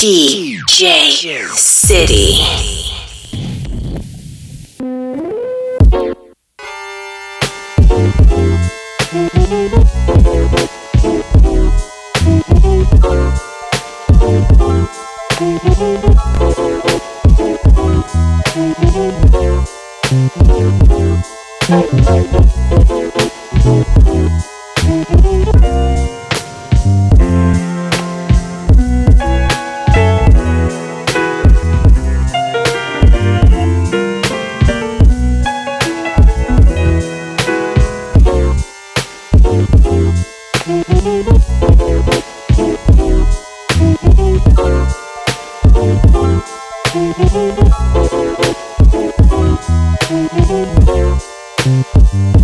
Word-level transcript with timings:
DJ 0.00 1.50
City. 1.56 2.77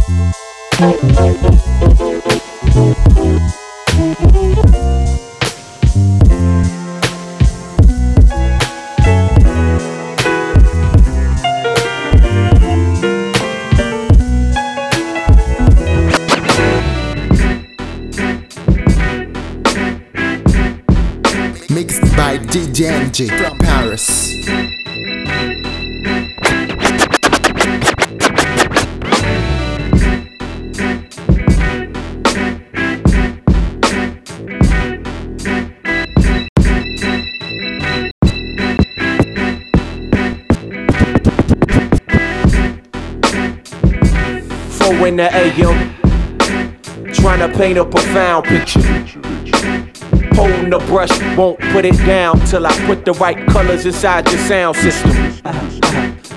From 0.06 1.53
paint 47.64 47.78
a 47.78 47.84
profound 47.84 48.44
picture 48.44 48.82
Holding 50.34 50.68
the 50.68 50.82
brush, 50.86 51.18
won't 51.34 51.58
put 51.72 51.86
it 51.86 51.96
down 52.04 52.38
till 52.40 52.66
I 52.66 52.72
put 52.84 53.06
the 53.06 53.12
right 53.12 53.38
colors 53.46 53.86
inside 53.86 54.28
your 54.30 54.40
sound 54.40 54.76
system. 54.76 55.12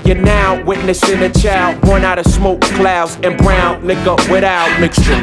You're 0.06 0.24
now 0.24 0.64
witnessing 0.64 1.22
a 1.24 1.30
child 1.30 1.82
born 1.82 2.06
out 2.06 2.18
of 2.18 2.28
smoke 2.28 2.62
clouds 2.62 3.18
and 3.24 3.38
brown 3.40 3.86
liquor 3.86 4.16
without 4.32 4.80
mixture. 4.80 5.20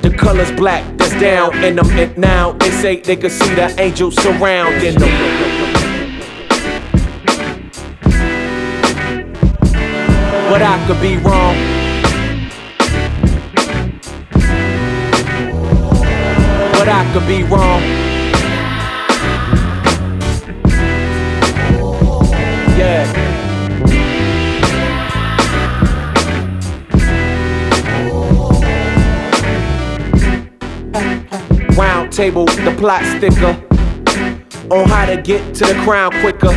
The 0.00 0.16
color's 0.16 0.52
black, 0.52 0.82
that's 0.96 1.20
down 1.20 1.62
in 1.62 1.76
them. 1.76 1.90
And 1.90 2.16
now 2.16 2.52
they 2.52 2.70
say 2.70 3.00
they 3.00 3.16
can 3.16 3.28
see 3.28 3.54
the 3.54 3.78
angels 3.78 4.14
surrounding 4.22 4.98
them. 4.98 5.10
But 10.48 10.62
I 10.62 10.84
could 10.86 11.02
be 11.02 11.16
wrong. 11.18 11.75
But 16.78 16.88
I 16.88 17.10
could 17.12 17.26
be 17.26 17.42
wrong. 17.44 17.80
Yeah. 22.76 23.10
Round 31.76 32.12
table, 32.12 32.44
the 32.44 32.74
plot 32.78 33.04
sticker 33.16 33.56
on 34.70 34.88
how 34.88 35.06
to 35.06 35.20
get 35.22 35.54
to 35.54 35.64
the 35.64 35.74
crown 35.82 36.10
quicker. 36.20 36.52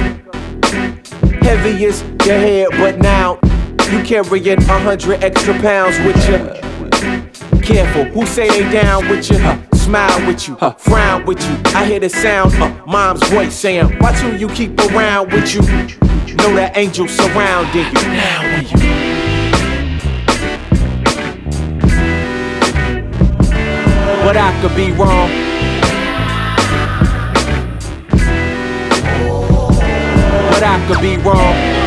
Heaviest 1.41 2.03
your 2.25 2.38
head, 2.38 2.68
but 2.72 3.00
now 3.00 3.40
you 3.90 4.03
carrying 4.03 4.59
a 4.59 4.80
hundred 4.80 5.24
extra 5.24 5.53
pounds 5.59 5.97
with 6.00 6.18
you. 6.28 7.62
Careful, 7.62 8.03
who 8.06 8.25
say 8.25 8.50
they 8.50 8.69
down 8.72 9.07
with 9.07 9.30
you? 9.31 9.69
Smile 9.79 10.28
with 10.28 10.47
you, 10.47 10.56
huh. 10.56 10.72
frown 10.73 11.25
with 11.25 11.41
you. 11.41 11.57
I 11.73 11.85
hear 11.85 12.00
the 12.00 12.09
sound 12.09 12.53
of 12.62 12.88
mom's 12.88 13.23
voice 13.29 13.56
saying, 13.56 13.97
Watch 14.00 14.17
who 14.17 14.35
you 14.35 14.47
keep 14.50 14.78
around 14.79 15.31
with 15.31 15.53
you. 15.53 15.62
Know 16.35 16.53
that 16.56 16.73
angel 16.75 17.07
surrounding 17.07 17.85
you. 17.85 17.94
Now 17.94 18.41
when 18.44 18.63
you. 18.63 19.09
But 24.23 24.38
I 24.38 24.62
could 24.62 24.75
be 24.75 24.91
wrong. 24.91 25.29
But 30.51 30.63
I 30.63 30.88
could 30.88 31.01
be 31.01 31.18
wrong. 31.18 31.78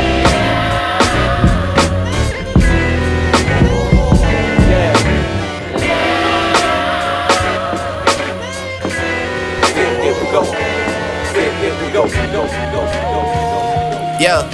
Yeah. 14.23 14.49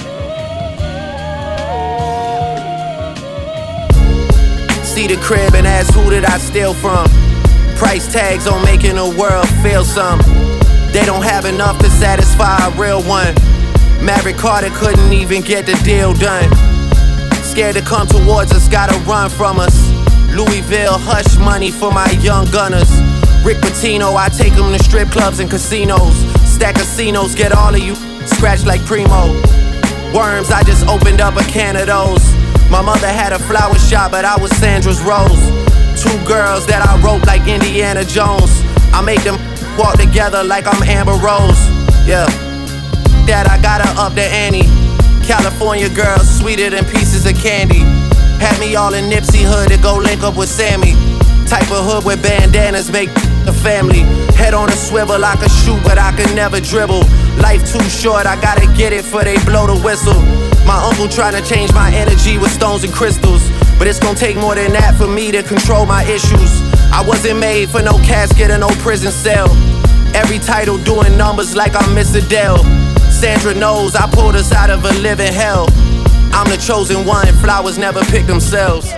See 4.81 5.05
the 5.05 5.19
crib 5.21 5.53
and 5.53 5.67
ask 5.67 5.93
who 5.93 6.09
did 6.09 6.25
I 6.25 6.39
steal 6.39 6.73
from? 6.73 7.05
Price 7.77 8.11
tags 8.11 8.47
on 8.47 8.65
making 8.65 8.95
the 8.95 9.07
world 9.07 9.47
feel 9.61 9.83
some. 9.83 10.17
They 10.91 11.05
don't 11.05 11.21
have 11.21 11.45
enough 11.45 11.77
to 11.83 11.89
satisfy 11.91 12.65
a 12.65 12.71
real 12.81 13.03
one. 13.03 13.35
Maverick 14.03 14.37
Carter 14.37 14.71
couldn't 14.71 15.13
even 15.13 15.43
get 15.43 15.67
the 15.67 15.79
deal 15.85 16.15
done. 16.15 16.49
Scared 17.43 17.75
to 17.75 17.83
come 17.83 18.07
towards 18.07 18.51
us, 18.51 18.67
gotta 18.67 18.97
run 19.01 19.29
from 19.29 19.59
us. 19.59 19.77
Louisville 20.33 20.97
hush 20.97 21.37
money 21.37 21.69
for 21.69 21.91
my 21.91 22.09
young 22.21 22.49
gunners. 22.49 22.89
Rick 23.45 23.57
Pitino, 23.57 24.15
I 24.15 24.29
take 24.29 24.55
them 24.55 24.73
to 24.75 24.83
strip 24.83 25.11
clubs 25.11 25.39
and 25.39 25.47
casinos. 25.47 26.17
Stack 26.41 26.73
casinos, 26.73 27.35
get 27.35 27.51
all 27.51 27.75
of 27.75 27.79
you 27.81 28.08
scratched 28.25 28.65
like 28.65 28.83
Primo. 28.85 29.33
Worms, 30.13 30.49
I 30.51 30.63
just 30.63 30.87
opened 30.87 31.21
up 31.21 31.35
a 31.37 31.43
can 31.45 31.75
of 31.75 31.87
those. 31.87 32.23
My 32.69 32.81
mother 32.81 33.07
had 33.07 33.33
a 33.33 33.39
flower 33.39 33.75
shop, 33.77 34.11
but 34.11 34.25
I 34.25 34.37
was 34.39 34.51
Sandra's 34.57 35.01
Rose. 35.01 35.41
Two 36.01 36.15
girls 36.25 36.65
that 36.67 36.81
I 36.85 36.99
wrote 37.01 37.25
like 37.25 37.47
Indiana 37.47 38.03
Jones. 38.05 38.63
I 38.93 39.01
make 39.01 39.21
them 39.23 39.37
walk 39.77 39.97
together 39.97 40.43
like 40.43 40.65
I'm 40.67 40.81
Amber 40.83 41.17
Rose. 41.17 41.59
Yeah, 42.05 42.25
that 43.25 43.49
I 43.49 43.61
gotta 43.61 43.89
up 43.99 44.13
the 44.15 44.25
ante. 44.25 44.65
California 45.25 45.89
girls, 45.89 46.25
sweeter 46.25 46.69
than 46.69 46.85
pieces 46.85 47.25
of 47.25 47.37
candy. 47.37 47.85
Had 48.41 48.57
me 48.59 48.75
all 48.75 48.93
in 48.93 49.05
Nipsey 49.05 49.45
Hood 49.45 49.69
to 49.69 49.77
go 49.77 49.97
link 49.97 50.23
up 50.23 50.37
with 50.37 50.49
Sammy. 50.49 50.93
Type 51.45 51.69
of 51.69 51.85
hood 51.85 52.05
with 52.05 52.21
bandanas 52.21 52.91
make 52.91 53.09
a 53.45 53.53
family. 53.53 54.05
Head 54.33 54.53
on 54.53 54.69
a 54.69 54.77
swivel, 54.77 55.25
I 55.25 55.35
can 55.35 55.49
shoot, 55.49 55.81
but 55.83 55.97
I 55.97 56.11
can 56.13 56.35
never 56.35 56.59
dribble. 56.59 57.03
Life 57.41 57.71
too 57.71 57.83
short, 57.89 58.25
I 58.25 58.39
gotta 58.41 58.67
get 58.75 58.93
it 58.93 59.05
for 59.05 59.23
they 59.23 59.37
blow 59.45 59.67
the 59.67 59.79
whistle. 59.81 60.21
My 60.65 60.77
uncle 60.83 61.07
trying 61.07 61.41
to 61.41 61.47
change 61.47 61.73
my 61.73 61.91
energy 61.93 62.37
with 62.37 62.51
stones 62.51 62.83
and 62.83 62.93
crystals. 62.93 63.41
But 63.77 63.87
it's 63.87 63.99
gonna 63.99 64.17
take 64.17 64.35
more 64.35 64.55
than 64.55 64.73
that 64.73 64.95
for 64.95 65.07
me 65.07 65.31
to 65.31 65.41
control 65.41 65.85
my 65.85 66.03
issues. 66.03 66.51
I 66.91 67.01
wasn't 67.05 67.39
made 67.39 67.69
for 67.69 67.81
no 67.81 67.97
casket 67.99 68.51
or 68.51 68.57
no 68.57 68.67
prison 68.83 69.11
cell. 69.11 69.49
Every 70.13 70.39
title 70.39 70.77
doing 70.77 71.17
numbers 71.17 71.55
like 71.55 71.75
I'm 71.75 71.95
Miss 71.95 72.13
Adele. 72.13 72.63
Sandra 73.09 73.53
knows 73.53 73.95
I 73.95 74.09
pulled 74.11 74.35
us 74.35 74.51
out 74.51 74.69
of 74.69 74.83
a 74.83 74.93
living 74.99 75.31
hell. 75.31 75.67
I'm 76.33 76.49
the 76.49 76.57
chosen 76.57 77.05
one, 77.05 77.27
flowers 77.41 77.77
never 77.77 78.01
pick 78.11 78.25
themselves. 78.27 78.91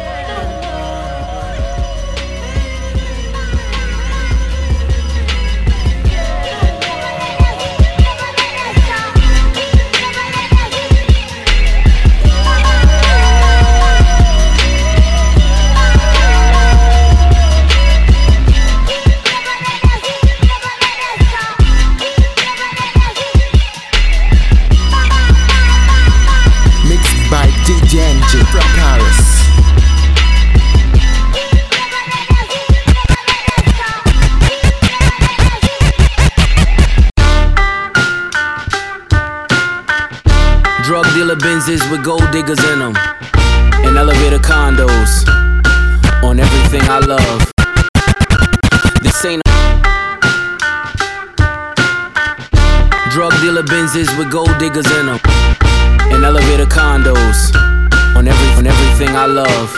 Benzes 41.61 41.91
with 41.91 42.03
gold 42.03 42.25
diggers 42.31 42.57
in 42.71 42.79
them. 42.79 42.95
And 43.85 43.95
elevator 43.95 44.39
condos 44.39 45.27
on 46.23 46.39
everything 46.39 46.81
I 46.89 46.97
love. 46.97 47.51
This 49.03 49.23
ain't 49.25 49.43
a 49.45 49.51
Drug 53.11 53.31
dealer 53.41 53.61
Benzes 53.61 54.09
with 54.17 54.31
gold 54.31 54.57
diggers 54.57 54.89
in 54.89 55.05
them. 55.05 55.19
And 56.09 56.23
elevator 56.23 56.65
condos 56.65 57.53
on, 58.15 58.27
every, 58.27 58.47
on 58.57 58.65
everything 58.65 59.15
I 59.15 59.27
love. 59.27 59.69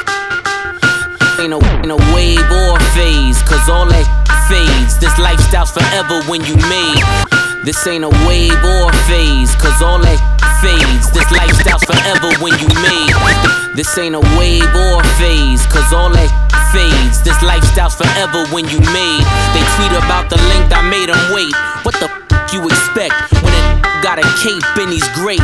Ain't 1.38 1.50
no, 1.50 1.60
ain't 1.60 1.88
no 1.88 1.98
wave 2.16 2.40
or 2.50 2.80
phase, 2.96 3.42
cause 3.44 3.68
all 3.68 3.88
that 3.88 4.08
fades. 4.48 4.98
This 5.00 5.20
lifestyle's 5.20 5.72
forever 5.72 6.22
when 6.30 6.46
you 6.46 6.56
made. 6.56 7.43
This 7.64 7.88
ain't 7.88 8.04
a 8.04 8.12
wave 8.28 8.60
or 8.60 8.92
phase, 9.08 9.56
cause 9.56 9.80
all 9.80 9.96
that 10.04 10.20
fades. 10.60 11.08
This 11.16 11.32
lifestyle's 11.32 11.88
forever 11.88 12.36
when 12.44 12.52
you 12.60 12.68
made. 12.84 13.16
This 13.72 13.88
ain't 13.96 14.20
a 14.20 14.24
wave 14.36 14.68
or 14.68 15.00
phase, 15.16 15.64
cause 15.72 15.88
all 15.96 16.12
that 16.12 16.28
fades. 16.76 17.24
This 17.24 17.40
lifestyle's 17.40 17.96
forever 17.96 18.44
when 18.52 18.68
you 18.68 18.84
made. 18.92 19.24
They 19.56 19.64
tweet 19.80 19.96
about 19.96 20.28
the 20.28 20.36
length 20.52 20.76
I 20.76 20.84
made 20.84 21.08
them 21.08 21.24
wait. 21.32 21.56
What 21.88 21.96
the 22.04 22.12
f 22.12 22.52
you 22.52 22.68
expect 22.68 23.16
when 23.40 23.56
it 23.56 23.66
got 24.04 24.20
a 24.20 24.28
cape 24.44 24.68
and 24.84 24.92
he's 24.92 25.08
great? 25.16 25.40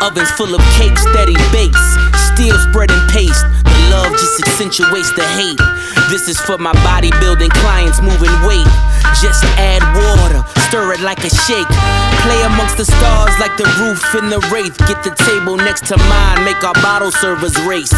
Ovens 0.00 0.32
full 0.40 0.48
of 0.48 0.64
cakes 0.80 1.04
that 1.12 1.28
he 1.28 1.36
bakes, 1.52 1.84
still 2.32 2.56
spreading 2.64 2.96
paste 3.12 3.44
love 3.90 4.12
just 4.12 4.38
accentuates 4.44 5.10
the 5.16 5.24
hate. 5.34 5.60
This 6.12 6.28
is 6.28 6.38
for 6.40 6.58
my 6.58 6.72
bodybuilding 6.84 7.50
clients 7.64 8.00
moving 8.00 8.32
weight. 8.44 8.68
Just 9.24 9.42
add 9.56 9.82
water, 9.96 10.44
stir 10.68 10.92
it 10.92 11.00
like 11.00 11.24
a 11.24 11.32
shake. 11.32 11.66
Play 12.22 12.40
amongst 12.44 12.76
the 12.76 12.84
stars 12.84 13.34
like 13.40 13.56
the 13.56 13.66
roof 13.80 14.02
in 14.14 14.28
the 14.28 14.38
wraith. 14.52 14.76
Get 14.84 15.02
the 15.02 15.14
table 15.26 15.56
next 15.56 15.86
to 15.88 15.96
mine, 15.96 16.44
make 16.44 16.62
our 16.62 16.76
bottle 16.84 17.10
servers 17.10 17.56
race. 17.64 17.94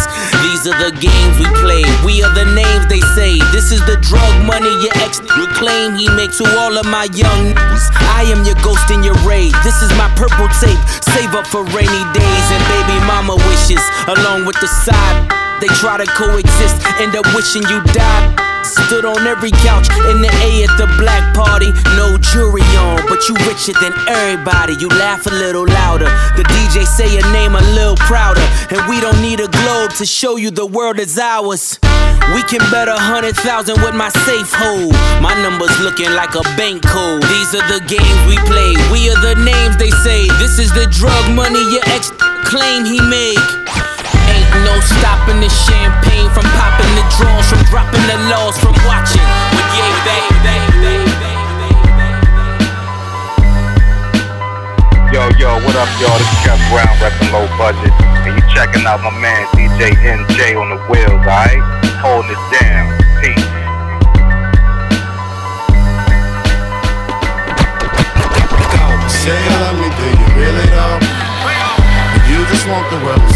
These 0.47 0.71
are 0.71 0.79
the 0.79 0.95
games 0.97 1.35
we 1.37 1.51
play. 1.61 1.83
We 2.07 2.23
are 2.23 2.33
the 2.33 2.47
names 2.55 2.70
they 2.91 3.01
say. 3.15 3.39
This 3.55 3.71
is 3.71 3.79
the 3.87 3.97
drug 4.03 4.35
money 4.45 4.69
your 4.83 4.91
ex 5.07 5.23
claim 5.55 5.95
He 5.95 6.11
makes 6.11 6.39
to 6.39 6.45
all 6.59 6.77
of 6.77 6.85
my 6.87 7.07
young. 7.15 7.55
I 8.19 8.27
am 8.27 8.45
your 8.45 8.59
ghost 8.67 8.91
in 8.91 9.03
your 9.07 9.15
raid. 9.23 9.55
This 9.63 9.81
is 9.81 9.91
my 9.95 10.11
purple 10.19 10.51
tape. 10.59 10.83
Save 11.15 11.33
up 11.39 11.47
for 11.47 11.63
rainy 11.71 12.05
days 12.13 12.47
and 12.51 12.63
baby 12.67 12.99
mama 13.07 13.39
wishes, 13.47 13.81
along 14.11 14.45
with 14.45 14.59
the 14.61 14.67
side. 14.67 15.31
They 15.63 15.69
try 15.79 16.03
to 16.03 16.07
coexist, 16.19 16.83
end 16.99 17.15
up 17.15 17.27
wishing 17.33 17.63
you 17.71 17.81
died. 17.95 18.50
Stood 18.71 19.05
on 19.05 19.27
every 19.27 19.51
couch 19.51 19.91
in 20.07 20.23
the 20.23 20.31
A 20.47 20.63
at 20.63 20.79
the 20.79 20.87
black 20.95 21.35
party. 21.35 21.73
No 21.99 22.17
jury 22.19 22.63
on, 22.79 23.03
but 23.09 23.27
you 23.29 23.35
richer 23.51 23.75
than 23.83 23.91
everybody. 24.07 24.75
You 24.79 24.89
laugh 24.89 25.27
a 25.27 25.31
little 25.31 25.67
louder. 25.67 26.07
The 26.39 26.45
DJ 26.47 26.87
say 26.87 27.13
your 27.13 27.27
name 27.33 27.57
a 27.57 27.63
little 27.75 27.97
prouder. 27.97 28.47
And 28.71 28.79
we 28.89 29.01
don't 29.01 29.21
need 29.21 29.41
a 29.41 29.49
globe 29.49 29.91
to 29.99 30.07
show 30.07 30.37
you 30.37 30.53
the 30.53 30.67
world 30.67 31.01
is 31.01 31.19
ours. 31.19 31.81
We 32.35 32.43
can 32.47 32.63
bet 32.71 32.87
a 32.87 32.95
hundred 32.95 33.35
thousand 33.37 33.83
with 33.83 33.95
my 33.95 34.09
safe 34.23 34.53
hold. 34.55 34.95
My 35.19 35.35
numbers 35.43 35.75
looking 35.81 36.15
like 36.15 36.37
a 36.39 36.43
bank 36.55 36.87
code. 36.87 37.23
These 37.27 37.55
are 37.59 37.67
the 37.67 37.83
games 37.91 38.21
we 38.31 38.39
play. 38.47 38.79
We 38.95 39.11
are 39.11 39.19
the 39.19 39.35
names 39.43 39.77
they 39.79 39.91
say. 40.07 40.29
This 40.39 40.61
is 40.63 40.71
the 40.73 40.87
drug 40.95 41.35
money 41.35 41.59
your 41.75 41.83
ex 41.91 42.13
claim 42.47 42.85
he 42.85 43.03
make. 43.03 43.43
Ain't 44.51 44.65
no 44.67 44.81
stopping 44.83 45.39
the 45.39 45.49
champagne 45.49 46.29
from 46.35 46.43
popping 46.59 46.91
the 46.99 47.05
draws, 47.17 47.47
from 47.47 47.63
dropping 47.71 48.03
the 48.11 48.19
laws, 48.31 48.59
from 48.59 48.75
watching. 48.83 49.23
With 49.55 49.71
yay, 49.79 49.95
they, 50.03 50.23
they, 50.43 50.61
they, 50.83 51.21
Yo, 55.15 55.27
yo, 55.39 55.55
what 55.63 55.75
up, 55.75 55.91
y'all? 55.99 56.19
This 56.19 56.27
is 56.27 56.39
Kev 56.43 56.59
Brown, 56.71 56.87
repping 57.03 57.31
low 57.35 57.47
budget. 57.59 57.91
And 58.27 58.35
you 58.35 58.43
checking 58.55 58.87
out 58.87 59.03
my 59.03 59.11
man 59.19 59.47
DJ 59.55 59.95
NJ 59.95 60.55
on 60.55 60.71
the 60.71 60.79
wheels, 60.87 61.11
alright? 61.11 61.59
Holding 61.99 62.31
it 62.31 62.43
down. 62.59 62.91
Peace. 63.23 63.51
Say 69.21 69.37
you 69.37 69.51
love 69.51 69.77
me, 69.77 69.91
do 69.99 70.07
you 70.15 70.29
really 70.39 70.67
though? 70.71 70.97
You 72.31 72.47
just 72.47 72.67
want 72.69 72.89
the 72.89 72.97
world 73.05 73.19
I'm 73.19 73.29
sitting 73.29 73.29
on 73.29 73.30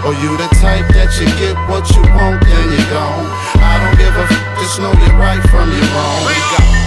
Or 0.00 0.16
you 0.16 0.32
the 0.40 0.48
type 0.56 0.88
that 0.96 1.12
you 1.20 1.28
get 1.36 1.52
what 1.68 1.84
you 1.92 2.00
want, 2.16 2.40
then 2.40 2.66
you 2.72 2.80
gone 2.88 3.28
I 3.60 3.76
don't 3.84 3.96
give 4.00 4.14
a 4.16 4.24
f, 4.24 4.32
just 4.56 4.80
know 4.80 4.88
you're 4.96 5.20
right 5.20 5.44
from 5.52 5.68
your 5.68 5.88
wrong. 5.92 6.24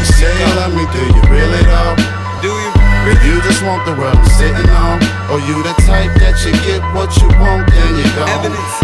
You 0.01 0.07
say 0.17 0.33
you 0.33 0.49
love 0.57 0.73
me, 0.73 0.83
do 0.89 1.01
you 1.13 1.23
really 1.29 1.61
though? 1.61 1.93
Do 2.41 2.49
you? 2.49 2.69
You 3.03 3.35
just 3.43 3.61
want 3.61 3.85
the 3.85 3.93
world 3.99 4.15
I'm 4.15 4.25
sitting 4.33 4.69
on. 4.73 4.97
Or 5.29 5.37
you 5.43 5.61
the 5.61 5.75
type 5.85 6.15
that 6.23 6.39
you 6.41 6.55
get 6.65 6.81
what 6.95 7.11
you 7.21 7.29
want, 7.37 7.69
then 7.69 7.91
you 7.99 8.07
gone 8.17 8.31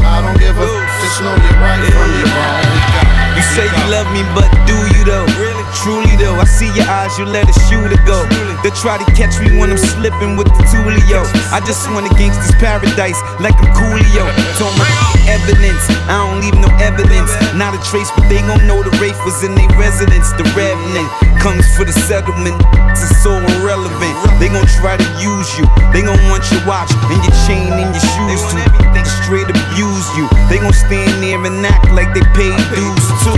I 0.05 0.21
don't 0.21 0.37
give 0.37 0.55
a 0.59 0.61
f, 0.61 0.88
just 1.01 1.21
know 1.21 1.35
you're 1.35 1.59
right 1.59 1.81
from 1.91 2.11
your 2.19 2.29
wrong 2.35 3.09
you 3.39 3.45
say 3.55 3.71
you 3.71 3.83
love 3.87 4.11
me, 4.11 4.19
but 4.35 4.51
do 4.67 4.75
you 4.75 5.07
though? 5.07 5.23
Really? 5.39 5.63
Truly 5.79 6.11
though, 6.19 6.35
I 6.35 6.43
see 6.43 6.67
your 6.75 6.83
eyes, 6.91 7.15
you 7.15 7.23
let 7.23 7.47
a 7.47 7.55
shooter 7.71 7.95
go. 8.03 8.19
They 8.67 8.71
try 8.75 8.99
to 8.99 9.07
catch 9.15 9.39
me 9.39 9.55
when 9.55 9.71
I'm 9.71 9.79
slipping 9.79 10.35
with 10.35 10.51
the 10.51 10.63
Tulio. 10.67 11.23
I 11.55 11.63
just 11.63 11.87
want 11.95 12.03
a 12.03 12.11
gangster's 12.19 12.51
paradise, 12.59 13.15
like 13.39 13.55
I'm 13.63 13.71
Coolio. 13.71 14.27
Told 14.59 14.75
my 14.75 14.91
evidence, 15.31 15.79
I 16.11 16.19
don't 16.19 16.43
leave 16.43 16.59
no 16.59 16.67
evidence. 16.83 17.31
Not 17.55 17.71
a 17.71 17.79
trace, 17.87 18.11
but 18.11 18.27
they 18.27 18.43
gon' 18.43 18.67
know 18.67 18.83
the 18.83 18.91
Wraith 18.99 19.19
was 19.23 19.39
in 19.39 19.55
their 19.55 19.71
residence. 19.79 20.35
The 20.35 20.43
revenant 20.51 21.07
comes 21.39 21.63
for 21.79 21.87
the 21.87 21.95
settlement, 21.95 22.59
it's 22.91 23.07
so 23.23 23.39
irrelevant. 23.55 24.15
They 24.43 24.51
gon' 24.51 24.67
try 24.83 24.99
to 24.99 25.07
use 25.23 25.47
you, 25.55 25.63
they 25.95 26.03
gon' 26.03 26.19
want 26.27 26.43
your 26.51 26.59
watch 26.67 26.91
and 27.07 27.23
your 27.23 27.35
chain 27.47 27.71
and 27.71 27.95
your 27.95 28.03
shoes 28.03 28.43
too. 28.51 28.67
They 28.91 29.05
straight 29.23 29.47
abuse 29.47 30.07
you, 30.19 30.27
they 30.51 30.59
gon' 30.59 30.75
stand 30.89 31.21
there 31.21 31.37
and 31.45 31.61
act 31.61 31.93
like 31.93 32.09
they 32.17 32.25
paid 32.33 32.57
dues 32.73 33.05
too. 33.21 33.37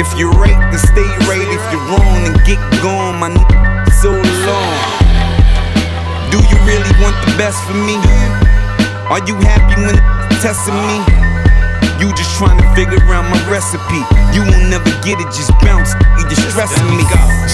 If 0.00 0.08
you're 0.16 0.32
right, 0.32 0.56
then 0.72 0.80
stay 0.80 1.04
right. 1.28 1.44
If 1.44 1.60
you're 1.68 1.84
wrong, 1.92 2.24
then 2.24 2.32
get 2.48 2.56
gone. 2.80 3.20
My 3.20 3.28
n- 3.28 3.36
so 4.00 4.16
long. 4.16 4.72
Do 6.32 6.40
you 6.40 6.56
really 6.64 6.92
want 7.04 7.12
the 7.28 7.36
best 7.36 7.60
for 7.68 7.76
me? 7.76 8.00
Are 9.12 9.20
you 9.28 9.36
happy 9.44 9.76
when 9.84 10.00
testing 10.40 10.72
me? 10.88 10.96
You 12.00 12.08
just 12.16 12.32
trying 12.40 12.56
to 12.56 12.68
figure 12.72 12.96
out 13.12 13.28
my 13.28 13.40
recipe. 13.52 14.00
You 14.32 14.40
won't 14.48 14.70
never 14.72 14.88
get 15.04 15.20
it, 15.20 15.28
just 15.36 15.52
bounce. 15.60 15.92
You 16.16 16.24
just 16.32 16.48
stressing 16.48 16.88
me. 16.96 17.04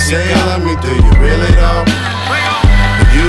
Say 0.06 0.22
love 0.46 0.62
me, 0.62 0.76
do 0.78 0.94
you 0.94 1.10
really 1.18 1.50
though? 1.58 2.53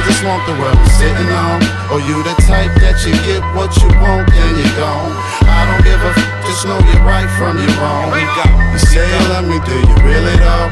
You 0.05 0.13
just 0.13 0.21
want 0.21 0.45
the 0.45 0.53
world 0.61 0.77
I'm 0.77 0.85
sitting 1.01 1.31
on 1.33 1.57
Or 1.89 1.97
you 1.97 2.21
the 2.21 2.37
type 2.45 2.69
that 2.77 3.01
you 3.09 3.17
get 3.25 3.41
what 3.57 3.73
you 3.81 3.89
want, 3.97 4.29
then 4.29 4.53
you 4.53 4.69
gone 4.77 5.09
I 5.49 5.65
don't 5.65 5.81
give 5.81 5.97
a 5.97 6.13
f, 6.13 6.45
just 6.45 6.61
know 6.69 6.77
you're 6.77 7.01
right 7.01 7.25
from 7.41 7.57
your 7.57 7.73
wrong. 7.81 8.13
You 8.13 8.77
say 8.85 9.01
you 9.01 9.21
love 9.33 9.49
me, 9.49 9.57
do 9.65 9.73
you 9.73 9.97
really 10.05 10.37
though? 10.37 10.69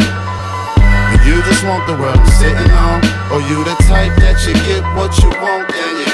You 1.26 1.42
just 1.50 1.66
want 1.66 1.82
the 1.90 1.98
world 1.98 2.14
I'm 2.14 2.30
sitting 2.30 2.70
on 2.78 3.02
Or 3.34 3.42
you 3.50 3.66
the 3.66 3.74
type 3.90 4.14
that 4.22 4.38
you 4.46 4.54
get 4.70 4.86
what 4.94 5.10
you 5.18 5.34
want, 5.42 5.66
then 5.66 5.94
you 5.98 6.13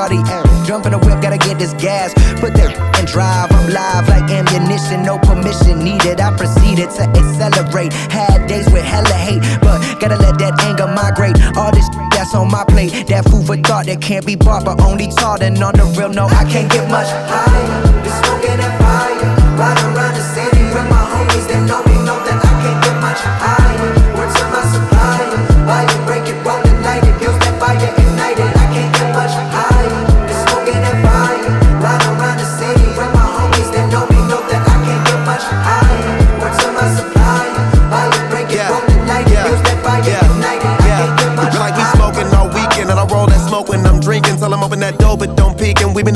shawty. 0.00 0.66
Jump 0.66 0.86
in 0.86 0.92
the 0.92 0.98
whip, 0.98 1.20
gotta 1.20 1.38
get 1.38 1.58
this 1.58 1.72
gas. 1.74 2.14
Put 2.40 2.54
that 2.54 2.76
and 2.98 3.06
drive. 3.06 3.50
I'm 3.52 3.70
live 3.72 4.08
like 4.08 4.30
ammunition, 4.30 5.02
no 5.02 5.18
permission 5.18 5.82
needed. 5.82 6.20
I 6.20 6.36
proceeded 6.36 6.90
to 6.96 7.02
accelerate. 7.02 7.92
Had 8.12 8.46
days 8.46 8.70
with 8.70 8.84
hella 8.84 9.14
hate, 9.14 9.42
but 9.60 9.80
gotta 10.00 10.16
let 10.16 10.38
that 10.38 10.60
anger 10.62 10.86
migrate. 10.86 11.36
All 11.56 11.72
this 11.72 11.88
that's 12.10 12.34
on 12.34 12.50
my 12.50 12.64
plate, 12.64 13.06
that 13.08 13.24
food 13.28 13.46
for 13.46 13.56
thought 13.56 13.86
that 13.86 14.00
can't 14.00 14.26
be 14.26 14.36
bought, 14.36 14.64
but 14.64 14.80
only 14.80 15.08
taught. 15.08 15.42
And 15.42 15.62
on 15.62 15.74
the 15.74 15.84
real, 15.98 16.10
no, 16.10 16.26
I 16.26 16.44
can't 16.44 16.70
get 16.70 16.88
much 16.90 17.08
higher. 17.08 17.82
Been 18.02 18.14
smoking 18.24 18.58
that 18.58 18.74
fire, 18.80 19.58
right 19.58 19.78
around 19.84 20.14
the 20.14 20.29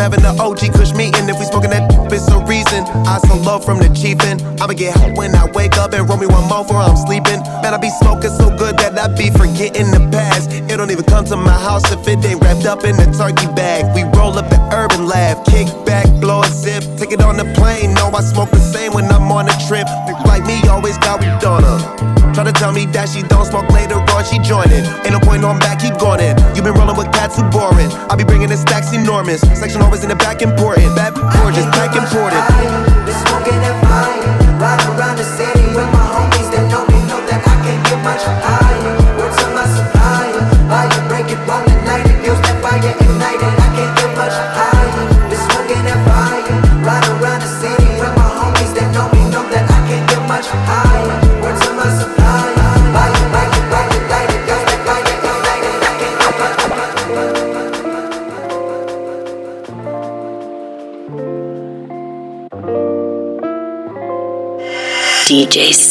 having 0.05 0.21
the 0.21 0.37
OG 0.37 0.77
Kush 0.77 0.93
meeting. 0.93 1.25
If 1.33 1.41
we 1.41 1.49
smoking 1.49 1.73
that, 1.73 1.89
it's 2.13 2.29
a 2.29 2.37
reason. 2.45 2.85
I 3.09 3.17
so 3.25 3.41
love 3.41 3.65
from 3.65 3.81
the 3.81 3.89
chiefin'. 3.97 4.37
I'ma 4.61 4.77
get 4.77 4.93
hot 4.93 5.17
when 5.17 5.35
I 5.35 5.49
wake 5.57 5.81
up 5.81 5.95
and 5.97 6.05
roll 6.05 6.21
me 6.21 6.27
one 6.27 6.45
more 6.45 6.61
before 6.61 6.85
I'm 6.85 6.97
sleeping. 6.97 7.41
Man, 7.65 7.73
I 7.73 7.79
be 7.81 7.89
smoking 7.89 8.29
so 8.37 8.53
good 8.53 8.77
that 8.85 8.93
I 9.01 9.09
be 9.17 9.33
forgetting 9.33 9.89
the 9.97 10.05
past. 10.13 10.53
It 10.53 10.77
don't 10.77 10.91
even 10.91 11.09
come 11.09 11.25
to 11.33 11.37
my 11.37 11.57
house 11.57 11.89
if 11.91 12.05
it 12.07 12.21
ain't 12.21 12.45
wrapped 12.45 12.67
up 12.69 12.85
in 12.85 13.01
a 13.01 13.09
turkey 13.17 13.49
bag. 13.57 13.89
We 13.97 14.05
roll 14.13 14.37
up 14.37 14.53
the 14.53 14.61
urban 14.77 15.09
lab, 15.09 15.41
kick 15.47 15.73
back, 15.89 16.05
blow 16.21 16.43
a 16.43 16.49
zip, 16.53 16.85
take 17.01 17.13
it 17.13 17.23
on 17.25 17.39
the 17.41 17.49
plane. 17.57 17.95
No, 17.95 18.13
I 18.13 18.21
smoke 18.21 18.51
the 18.51 18.61
same 18.61 18.93
when 18.93 19.09
I'm 19.09 19.33
on 19.33 19.49
a 19.49 19.57
trip. 19.65 19.89
Like 20.29 20.45
me, 20.45 20.61
always 20.69 20.99
got 20.99 21.21
we 21.21 21.33
done 21.41 21.65
up. 21.65 21.94
Try 22.35 22.43
to 22.43 22.53
tell 22.53 22.73
me 22.73 22.87
that 22.87 23.09
she 23.09 23.23
don't 23.23 23.47
smoke 23.47 23.71
later 23.71 23.95
on, 23.95 24.25
she 24.25 24.39
joinin'. 24.39 24.83
Ain't 25.07 25.13
no 25.13 25.21
point, 25.21 25.45
on 25.45 25.55
I'm 25.55 25.59
back, 25.61 25.79
keep 25.79 25.97
going 25.99 26.21
in. 26.21 26.37
You 26.57 26.63
been 26.63 26.75
rollin' 26.75 26.97
with 26.97 27.13
cats 27.13 27.37
who 27.37 27.45
boring. 27.51 27.91
I 28.11 28.17
be 28.17 28.25
bringin' 28.25 28.51
in 28.51 28.59
stacks 28.59 28.93
enormous. 28.93 29.41
Section 29.41 29.83
always 29.83 30.03
in 30.03 30.09
the 30.09 30.17
back, 30.17 30.43
important. 30.43 30.97
Bad 30.97 31.15
gorgeous, 31.15 31.67
back 31.67 31.95
important. 31.95 32.94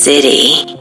city. 0.04 0.73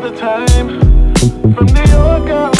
the 0.00 0.10
time 0.16 0.80
from 1.54 1.66
New 1.66 1.92
York 1.92 2.26
girl. 2.26 2.59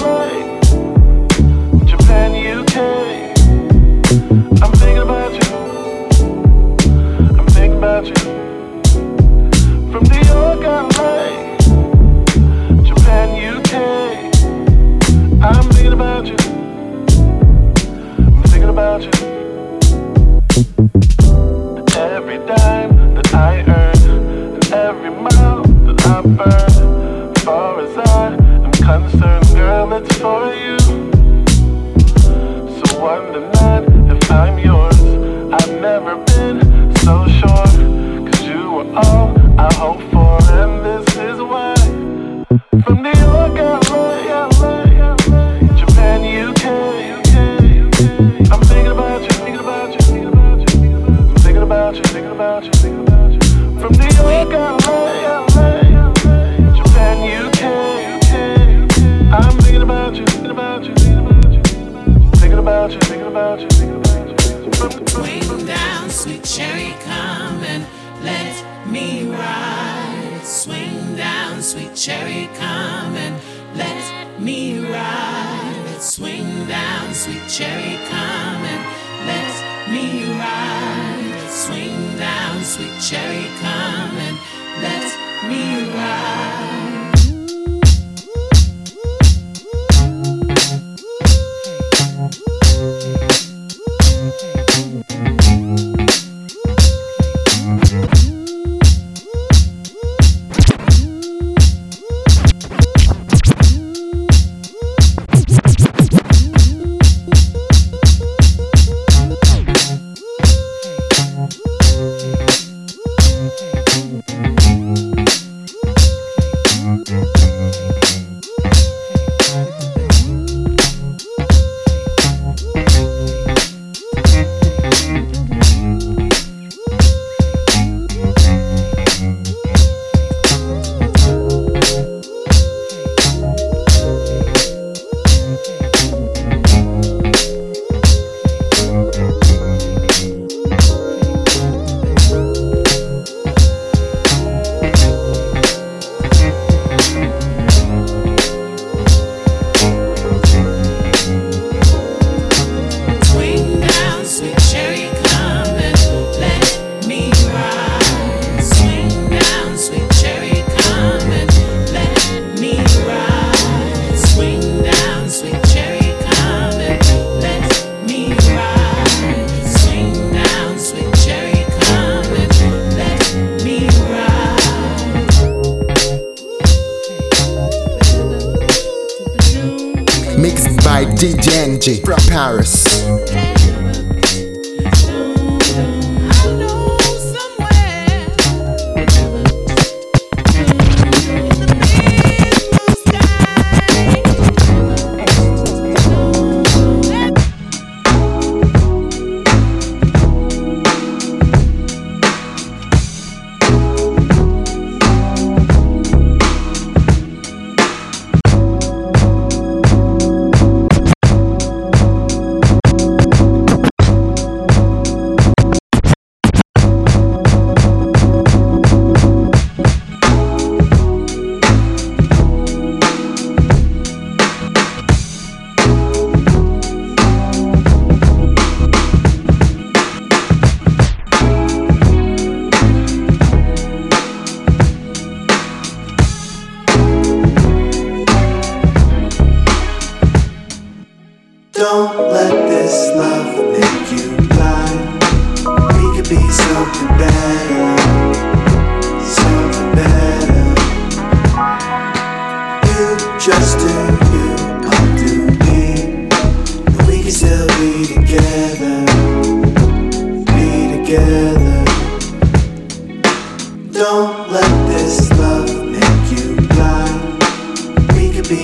Paris. 182.28 182.69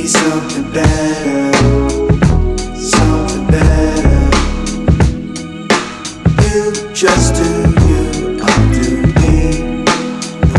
Something 0.07 0.73
better 0.73 1.57
something 2.87 3.47
better. 3.49 4.27
You 6.43 6.95
just 6.95 7.35
do 7.35 7.49
you, 7.89 8.39
I'll 8.43 8.73
do 8.73 9.03
me. 9.21 9.85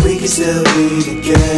We 0.03 0.17
can 0.19 0.27
still 0.27 0.63
be 0.63 1.03
together. 1.03 1.56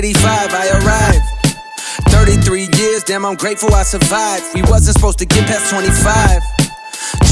1985, 0.00 0.56
I 0.56 0.64
arrived. 0.80 1.28
33 2.08 2.72
years, 2.80 3.04
damn, 3.04 3.26
I'm 3.26 3.36
grateful 3.36 3.74
I 3.74 3.82
survived. 3.82 4.54
We 4.54 4.62
wasn't 4.62 4.96
supposed 4.96 5.18
to 5.18 5.26
get 5.26 5.44
past 5.44 5.68
25. 5.68 6.40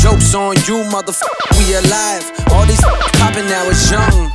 Jokes 0.04 0.35
on 0.35 0.52
you, 0.68 0.85
motherfucker, 0.92 1.48
we 1.57 1.72
alive. 1.81 2.20
All 2.52 2.66
these 2.66 2.81
popping 3.16 3.48
now 3.48 3.64
is 3.72 3.90
young. 3.90 4.31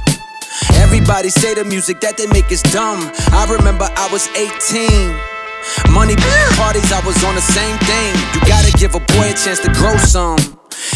Everybody 0.81 1.29
say 1.29 1.53
the 1.53 1.63
music 1.63 2.01
that 2.01 2.17
they 2.17 2.25
make 2.33 2.49
is 2.49 2.63
dumb. 2.73 3.05
I 3.37 3.45
remember 3.45 3.85
I 3.85 4.09
was 4.09 4.25
18. 4.33 5.93
Money 5.93 6.17
parties, 6.57 6.89
I 6.89 7.05
was 7.05 7.21
on 7.23 7.35
the 7.35 7.45
same 7.45 7.77
thing. 7.85 8.17
You 8.33 8.41
gotta 8.49 8.73
give 8.81 8.95
a 8.95 9.03
boy 9.13 9.29
a 9.29 9.37
chance 9.37 9.59
to 9.61 9.69
grow 9.77 9.93
some. 9.97 10.41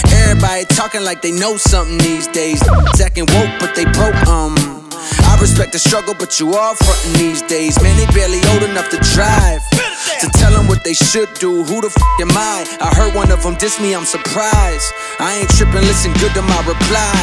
Everybody 0.10 0.66
talking 0.74 1.04
like 1.04 1.22
they 1.22 1.38
know 1.38 1.56
something 1.58 2.00
these 2.00 2.26
days. 2.26 2.66
Second 2.98 3.30
woke, 3.30 3.54
but 3.62 3.76
they 3.76 3.86
broke, 3.94 4.18
um. 4.26 4.87
I 5.24 5.38
respect 5.40 5.72
the 5.72 5.80
struggle, 5.80 6.14
but 6.18 6.40
you 6.40 6.56
all 6.56 6.76
frontin' 6.76 7.14
these 7.14 7.42
days. 7.44 7.82
Man, 7.82 7.96
they 7.98 8.06
barely 8.14 8.42
old 8.54 8.64
enough 8.64 8.90
to 8.90 8.98
drive. 9.14 9.62
To 10.22 10.28
tell 10.34 10.52
them 10.52 10.68
what 10.68 10.84
they 10.84 10.94
should 10.94 11.30
do. 11.36 11.64
Who 11.64 11.82
the 11.82 11.88
f 11.88 11.98
am 12.22 12.32
I? 12.32 12.66
I 12.82 12.94
heard 12.96 13.14
one 13.14 13.32
of 13.32 13.44
them 13.44 13.56
diss 13.56 13.80
me, 13.80 13.94
I'm 13.94 14.06
surprised. 14.06 14.94
I 15.20 15.40
ain't 15.40 15.50
trippin', 15.50 15.86
listen 15.86 16.14
good 16.14 16.34
to 16.34 16.42
my 16.42 16.60
reply. 16.66 17.18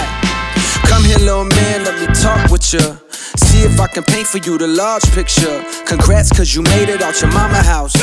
Come 0.87 1.05
here, 1.05 1.19
little 1.19 1.45
man, 1.45 1.85
let 1.85 1.99
me 1.99 2.07
talk 2.15 2.51
with 2.51 2.63
ya. 2.73 2.97
See 3.37 3.63
if 3.67 3.81
I 3.81 3.89
can 3.89 4.05
paint 4.05 4.27
for 4.29 4.39
you 4.39 4.59
the 4.59 4.69
large 4.69 5.05
picture. 5.11 5.65
Congrats, 5.87 6.31
cause 6.31 6.55
you 6.55 6.63
made 6.63 6.89
it 6.89 7.03
out 7.03 7.21
your 7.21 7.33
mama 7.33 7.63
house. 7.63 7.95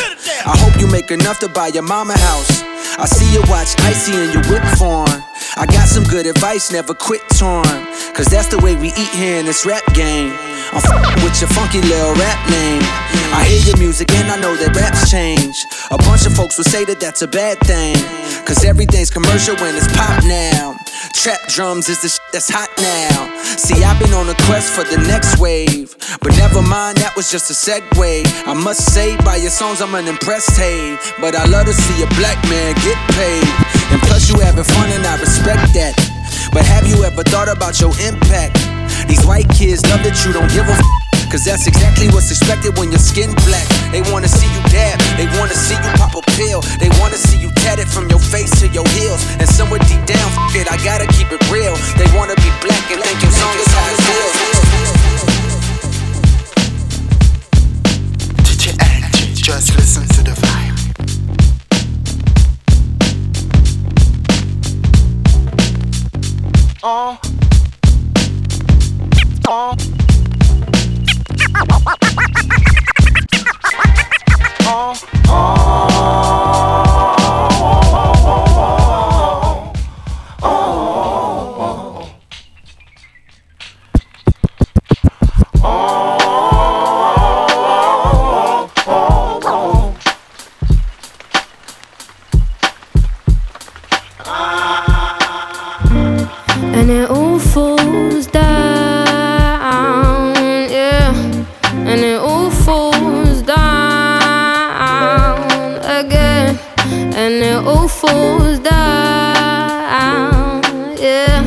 I 0.46 0.58
hope 0.58 0.80
you 0.80 0.88
make 0.88 1.12
enough 1.12 1.40
to 1.40 1.48
buy 1.48 1.68
your 1.68 1.84
mama 1.84 2.18
house. 2.18 2.64
I 2.98 3.06
see 3.06 3.32
you 3.34 3.42
watch 3.48 3.76
Icy 3.80 4.14
in 4.14 4.32
your 4.32 4.44
whip 4.52 4.64
form. 4.78 5.10
I 5.58 5.66
got 5.66 5.88
some 5.88 6.04
good 6.04 6.26
advice, 6.28 6.72
never 6.72 6.94
quit 6.94 7.22
torn. 7.38 7.66
Cause 8.14 8.28
that's 8.28 8.48
the 8.48 8.60
way 8.60 8.76
we 8.76 8.90
eat 8.90 9.12
here 9.16 9.38
in 9.40 9.46
this 9.46 9.66
rap 9.66 9.84
game. 9.94 10.32
I'm 10.72 10.80
f- 10.84 11.24
with 11.24 11.40
your 11.42 11.50
funky 11.52 11.82
little 11.82 12.14
rap 12.16 12.40
name. 12.50 12.82
I 13.34 13.44
hear 13.48 13.62
your 13.68 13.78
music 13.78 14.12
and 14.14 14.32
I 14.32 14.38
know 14.40 14.56
that 14.56 14.76
raps 14.76 15.10
change. 15.10 15.56
A 15.92 15.98
bunch 15.98 16.26
of 16.26 16.34
folks 16.34 16.58
will 16.58 16.66
say 16.66 16.86
that 16.86 17.00
that's 17.00 17.22
a 17.22 17.28
bad 17.28 17.60
thing. 17.62 17.96
Cause 18.46 18.64
everything's 18.66 19.10
commercial 19.10 19.56
when 19.58 19.76
it's 19.76 19.88
pop 19.96 20.24
now. 20.26 20.78
Trap 21.14 21.48
drums 21.50 21.90
is 21.90 22.02
the 22.02 22.10
sh- 22.10 22.20
that's 22.32 22.50
hot 22.50 22.70
now. 22.78 23.28
See, 23.58 23.84
I've 23.84 24.00
been 24.00 24.14
on 24.14 24.30
a 24.30 24.36
quest 24.48 24.72
for 24.74 24.84
the 24.84 24.98
next 25.08 25.40
wave. 25.40 25.96
But 26.22 26.36
never 26.38 26.62
mind, 26.62 26.98
that 26.98 27.16
was 27.16 27.30
just 27.32 27.50
a 27.52 27.56
segue. 27.56 28.26
I 28.48 28.54
must 28.54 28.94
say, 28.94 29.18
by 29.24 29.36
your 29.38 29.50
songs, 29.50 29.82
I'm 29.82 29.94
unimpressed, 29.96 30.58
hey. 30.58 30.98
But 31.20 31.36
I 31.36 31.46
love 31.46 31.66
to 31.66 31.74
see 31.74 32.04
a 32.04 32.08
black 32.20 32.38
man 32.50 32.76
get 32.84 32.98
paid. 33.14 33.46
And 33.94 34.02
plus, 34.10 34.30
you 34.30 34.38
having 34.40 34.64
fun, 34.64 34.90
and 34.92 35.06
I 35.06 35.18
respect 35.20 35.74
that. 35.78 35.94
But 36.52 36.66
have 36.66 36.88
you 36.88 37.04
ever 37.04 37.24
thought 37.24 37.48
about 37.48 37.80
your 37.80 37.94
impact? 38.02 38.58
These 39.08 39.26
white 39.26 39.48
kids 39.50 39.86
love 39.90 40.04
that 40.04 40.18
you 40.26 40.34
don't 40.34 40.50
give 40.52 40.68
a 40.68 40.76
f. 40.76 41.02
Cause 41.32 41.48
that's 41.48 41.64
exactly 41.64 42.12
what's 42.12 42.28
expected 42.28 42.76
when 42.76 42.92
your 42.92 43.00
skin 43.00 43.32
black. 43.48 43.64
They 43.96 44.04
wanna 44.12 44.28
see 44.28 44.52
you 44.52 44.60
dab, 44.68 45.00
they 45.16 45.32
wanna 45.40 45.56
see 45.56 45.80
you 45.80 45.92
pop 45.96 46.12
a 46.12 46.22
pill. 46.36 46.60
They 46.76 46.92
wanna 47.00 47.16
see 47.16 47.40
you 47.40 47.48
tatted 47.64 47.88
from 47.88 48.12
your 48.12 48.20
face 48.20 48.52
to 48.60 48.68
your 48.68 48.84
heels. 49.00 49.24
And 49.40 49.48
somewhere 49.48 49.80
and 107.32 107.46
it 107.46 107.66
all 107.66 107.88
falls 107.88 108.60
down, 108.60 110.62
yeah, 110.98 111.42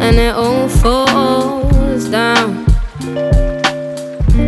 and 0.00 0.16
it 0.16 0.32
all 0.32 0.68
falls 0.68 2.08
down. 2.08 2.64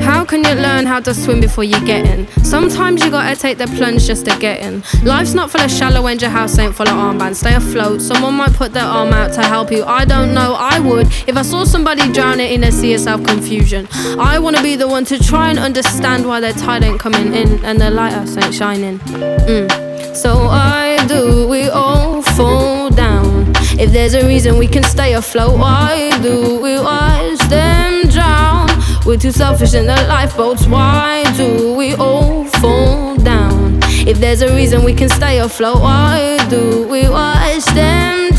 How 0.00 0.24
can 0.24 0.44
you 0.44 0.54
learn 0.54 0.86
how 0.86 1.00
to 1.00 1.12
swim 1.12 1.40
before 1.40 1.64
you 1.64 1.84
get 1.84 2.06
in? 2.06 2.28
Sometimes 2.44 3.04
you 3.04 3.10
gotta 3.10 3.34
take 3.34 3.58
the 3.58 3.66
plunge 3.66 4.06
just 4.06 4.26
to 4.26 4.38
get 4.38 4.60
in. 4.60 4.84
Life's 5.02 5.34
not 5.34 5.50
full 5.50 5.60
of 5.60 5.70
shallow 5.72 6.06
and 6.06 6.22
your 6.22 6.30
house 6.30 6.56
ain't 6.58 6.74
full 6.74 6.88
of 6.88 6.94
armbands. 6.94 7.36
Stay 7.36 7.54
afloat. 7.54 8.00
Someone 8.00 8.34
might 8.34 8.52
put 8.52 8.72
their 8.72 8.84
arm 8.84 9.12
out 9.12 9.32
to 9.32 9.42
help 9.42 9.72
you. 9.72 9.82
I 9.84 10.04
don't 10.04 10.34
know, 10.34 10.54
I 10.56 10.78
would. 10.78 11.08
If 11.26 11.36
I 11.36 11.42
saw 11.42 11.64
somebody 11.64 12.12
drowning 12.12 12.52
in 12.52 12.62
a 12.62 12.70
sea 12.70 12.94
of 12.94 13.00
self 13.00 13.24
confusion, 13.24 13.88
I 14.18 14.38
wanna 14.38 14.62
be 14.62 14.76
the 14.76 14.86
one 14.86 15.04
to 15.06 15.18
try 15.18 15.50
and 15.50 15.58
understand 15.58 16.26
why 16.26 16.38
their 16.38 16.52
tide 16.52 16.84
ain't 16.84 17.00
coming 17.00 17.34
in 17.34 17.64
and 17.64 17.80
their 17.80 17.90
lighthouse 17.90 18.36
ain't 18.36 18.54
shining. 18.54 19.00
Mm. 19.00 19.79
So 20.12 20.44
why 20.44 20.98
do 21.06 21.46
we 21.48 21.68
all 21.68 22.22
fall 22.22 22.90
down? 22.90 23.52
If 23.78 23.92
there's 23.92 24.14
a 24.14 24.26
reason 24.26 24.58
we 24.58 24.66
can 24.66 24.82
stay 24.82 25.14
afloat, 25.14 25.58
why 25.58 26.10
do 26.20 26.60
we 26.60 26.78
watch 26.78 27.38
them 27.48 28.08
drown? 28.08 28.68
We're 29.06 29.16
too 29.16 29.32
selfish 29.32 29.74
in 29.74 29.86
the 29.86 29.96
lifeboats. 30.08 30.66
Why 30.66 31.24
do 31.36 31.74
we 31.74 31.94
all 31.94 32.44
fall 32.44 33.16
down? 33.16 33.78
If 34.06 34.18
there's 34.18 34.42
a 34.42 34.54
reason 34.54 34.84
we 34.84 34.94
can 34.94 35.08
stay 35.08 35.38
afloat, 35.38 35.80
why 35.80 36.38
do 36.48 36.86
we 36.88 37.08
watch 37.08 37.64
them 37.66 38.29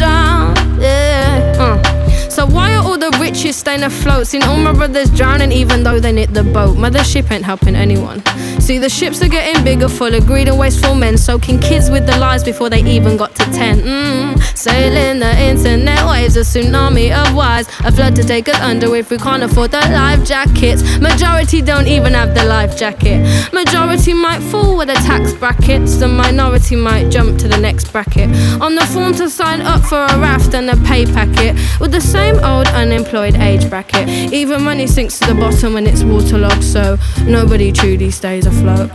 all 3.45 3.53
staying 3.53 3.83
afloat? 3.83 4.27
Seen 4.27 4.43
all 4.43 4.57
my 4.57 4.71
brothers 4.71 5.09
drowning 5.09 5.51
even 5.51 5.83
though 5.83 5.99
they 5.99 6.11
knit 6.11 6.33
the 6.33 6.43
boat. 6.43 6.77
Mothership 6.77 7.31
ain't 7.31 7.43
helping 7.43 7.75
anyone. 7.75 8.23
See 8.59 8.77
the 8.77 8.89
ships 8.89 9.21
are 9.23 9.27
getting 9.27 9.63
bigger, 9.63 9.89
full 9.89 10.13
of 10.13 10.25
greed 10.27 10.47
and 10.47 10.59
wasteful 10.59 10.95
men, 10.95 11.17
soaking 11.17 11.59
kids 11.59 11.89
with 11.89 12.05
the 12.05 12.17
lies 12.17 12.43
before 12.43 12.69
they 12.69 12.83
even 12.83 13.17
got 13.17 13.33
to 13.35 13.45
ten. 13.45 13.79
Mm. 13.81 14.57
Sailing 14.57 15.19
the 15.19 15.39
internet 15.39 16.05
waves, 16.05 16.37
a 16.37 16.41
tsunami 16.41 17.11
of 17.11 17.33
wise, 17.35 17.67
a 17.83 17.91
flood 17.91 18.15
to 18.15 18.23
take 18.23 18.47
us 18.47 18.59
under 18.59 18.95
if 18.95 19.09
we 19.09 19.17
can't 19.17 19.43
afford 19.43 19.71
the 19.71 19.79
life 19.79 20.23
jackets. 20.25 20.99
Majority 20.99 21.61
don't 21.61 21.87
even 21.87 22.13
have 22.13 22.35
the 22.35 22.43
life 22.43 22.77
jacket. 22.77 23.19
Majority 23.51 24.13
might 24.13 24.41
fall 24.41 24.77
with 24.77 24.87
the 24.89 24.95
tax 24.95 25.33
brackets. 25.33 25.95
The 25.97 26.07
minority 26.07 26.75
might 26.75 27.09
jump 27.09 27.39
to 27.39 27.47
the 27.47 27.57
next 27.57 27.91
bracket. 27.91 28.29
On 28.61 28.75
the 28.75 28.85
form 28.93 29.13
to 29.15 29.29
sign 29.29 29.61
up 29.61 29.81
for 29.85 30.03
a 30.03 30.19
raft 30.19 30.53
and 30.53 30.69
a 30.69 30.77
pay 30.85 31.05
packet 31.05 31.55
with 31.79 31.91
the 31.91 32.01
same 32.01 32.35
old 32.43 32.67
unemployed 32.67 33.30
age 33.35 33.69
bracket. 33.69 34.07
Even 34.33 34.63
money 34.63 34.87
sinks 34.87 35.19
to 35.19 35.27
the 35.27 35.35
bottom 35.35 35.73
when 35.73 35.87
it's 35.87 36.03
waterlogged, 36.03 36.63
so 36.63 36.97
nobody 37.25 37.71
truly 37.71 38.11
stays 38.11 38.45
afloat. 38.45 38.89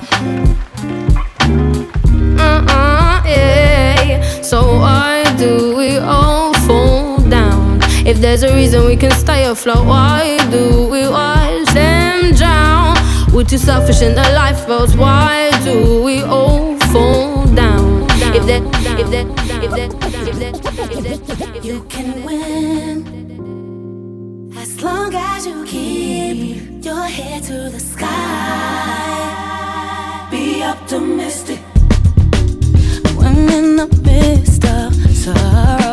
Uh-uh. 2.39 2.97
So 4.43 4.79
why 4.79 5.25
do 5.37 5.77
we 5.77 5.97
all 5.99 6.55
fall 6.67 7.19
down? 7.19 7.81
If 8.07 8.21
there's 8.21 8.45
a 8.45 8.55
reason 8.55 8.85
we 8.87 8.97
can 8.97 9.11
stay 9.11 9.45
afloat, 9.45 9.85
why 9.87 10.39
do 10.51 10.89
we 10.89 11.09
watch 11.09 11.67
them 11.75 12.33
drown? 12.35 12.97
We're 13.33 13.45
too 13.45 13.59
selfish 13.59 14.03
in 14.03 14.15
the 14.15 14.23
lifeboats. 14.35 14.95
Why 14.95 15.51
do 15.65 16.03
we 16.05 16.23
all 16.23 16.79
fall 16.93 17.45
down? 17.47 18.07
If 18.39 18.47
that, 18.47 18.63
if 19.01 19.11
that, 19.11 19.27
if 19.65 19.71
that, 19.73 19.93
if 20.29 20.39
that, 20.39 20.55
if 20.55 21.03
that, 21.03 21.21
if 21.29 21.39
that, 21.39 21.65
You 21.65 21.83
can 21.89 22.23
win 22.23 23.05
as 23.09 23.26
long 24.87 25.13
as 25.15 25.47
you 25.47 25.65
keep 25.65 26.85
your 26.85 27.07
head 27.17 27.43
to 27.43 27.59
the 27.75 27.81
sky. 27.93 28.09
Be 30.31 30.63
optimistic. 30.63 31.61
When 33.19 33.37
in 33.59 33.67
the 33.81 33.89
midst 34.07 34.65
of 34.65 34.95
sorrow, 35.23 35.86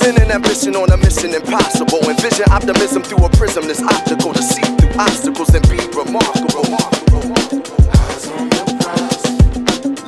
Vision 0.00 0.22
and 0.22 0.32
ambition 0.32 0.76
on 0.76 0.90
a 0.90 0.96
mission 0.96 1.34
impossible. 1.34 1.98
Envision 2.08 2.46
optimism 2.50 3.02
through 3.02 3.22
a 3.24 3.28
prism 3.30 3.66
that's 3.66 3.82
optical 3.82 4.32
to 4.32 4.42
see 4.42 4.62
through 4.62 4.98
obstacles 4.98 5.54
and 5.54 5.62
be 5.68 5.76
remarkable. 5.92 6.64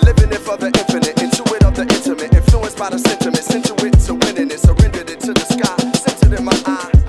Living 0.03 0.33
it 0.33 0.41
for 0.41 0.57
the 0.57 0.73
infinite, 0.73 1.17
intuit 1.17 1.63
of 1.67 1.75
the 1.75 1.83
intimate, 1.83 2.33
influenced 2.35 2.79
by 2.79 2.89
the 2.89 2.99
sentiment, 2.99 3.45
sent 3.45 3.67
to 3.67 3.75
it 3.85 3.93
to 4.07 4.15
winning 4.15 4.51
it, 4.51 4.61
surrendered 4.61 5.11
it 5.11 5.21
to 5.21 5.35
the 5.35 5.45
sky, 5.45 5.77
centered 5.93 6.39
in 6.39 6.45
my 6.45 6.63
eye. 6.65 7.02